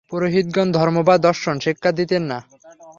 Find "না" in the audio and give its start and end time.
2.23-2.37